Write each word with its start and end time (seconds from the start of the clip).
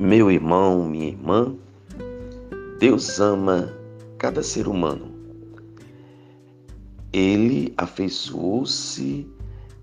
Meu 0.00 0.30
irmão, 0.30 0.82
minha 0.88 1.08
irmã, 1.08 1.54
Deus 2.78 3.20
ama 3.20 3.70
cada 4.16 4.42
ser 4.42 4.66
humano. 4.66 5.12
Ele 7.12 7.74
afeiçoou-se 7.76 9.28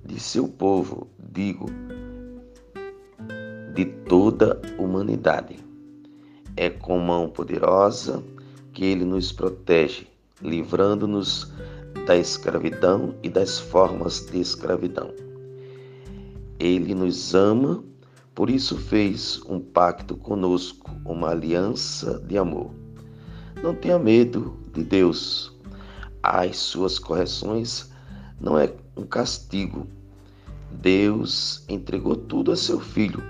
de 0.04 0.20
seu 0.20 0.48
povo, 0.48 1.08
digo, 1.20 1.68
de 3.76 3.86
toda 3.86 4.60
a 4.76 4.82
humanidade. 4.82 5.60
É 6.56 6.68
com 6.68 6.98
mão 6.98 7.30
poderosa 7.30 8.24
que 8.74 8.86
ele 8.86 9.06
nos 9.06 9.32
protege, 9.32 10.08
livrando-nos 10.42 11.54
da 12.08 12.18
escravidão 12.18 13.14
e 13.22 13.30
das 13.30 13.60
formas 13.60 14.26
de 14.26 14.40
escravidão. 14.40 15.14
Ele 16.60 16.96
nos 16.96 17.36
ama 17.36 17.84
por 18.38 18.52
isso 18.52 18.78
fez 18.78 19.42
um 19.50 19.60
pacto 19.60 20.16
conosco, 20.16 20.92
uma 21.04 21.32
aliança 21.32 22.20
de 22.28 22.38
amor. 22.38 22.70
Não 23.64 23.74
tenha 23.74 23.98
medo 23.98 24.56
de 24.72 24.84
Deus. 24.84 25.52
As 26.22 26.56
suas 26.56 27.00
correções 27.00 27.90
não 28.40 28.60
é 28.60 28.72
um 28.96 29.08
castigo. 29.08 29.88
Deus 30.72 31.66
entregou 31.68 32.16
tudo 32.16 32.52
a 32.52 32.56
seu 32.56 32.80
filho. 32.80 33.24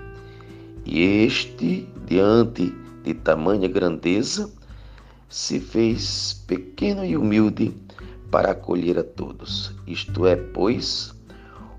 E 0.84 1.00
este, 1.00 1.88
diante 2.06 2.70
de 3.02 3.14
tamanha 3.14 3.66
grandeza, 3.66 4.52
se 5.26 5.58
fez 5.58 6.44
pequeno 6.46 7.02
e 7.02 7.16
humilde 7.16 7.74
para 8.30 8.50
acolher 8.50 8.98
a 8.98 9.04
todos. 9.04 9.72
Isto 9.86 10.26
é, 10.26 10.36
pois, 10.36 11.14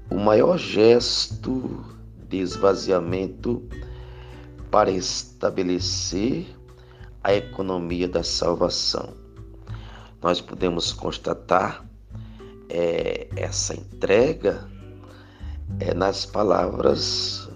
o 0.09 0.17
maior 0.17 0.57
gesto 0.57 1.98
de 2.29 2.37
esvaziamento 2.37 3.67
para 4.71 4.91
estabelecer 4.91 6.45
a 7.23 7.33
economia 7.33 8.07
da 8.07 8.23
salvação. 8.23 9.13
Nós 10.21 10.39
podemos 10.39 10.93
constatar 10.93 11.85
é, 12.69 13.27
essa 13.35 13.73
entrega 13.73 14.69
é, 15.79 15.93
nas 15.93 16.25
palavras 16.25 17.49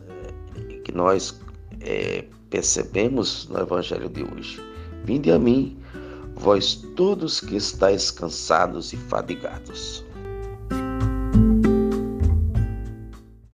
é, 0.55 0.79
que 0.79 0.91
nós 0.91 1.39
é, 1.81 2.25
percebemos 2.49 3.47
no 3.47 3.59
Evangelho 3.59 4.09
de 4.09 4.23
hoje. 4.23 4.61
Vinde 5.03 5.31
a 5.31 5.37
mim, 5.37 5.77
vós 6.35 6.75
todos 6.95 7.39
que 7.39 7.55
estáis 7.55 8.09
cansados 8.09 8.91
e 8.91 8.97
fadigados 8.97 10.03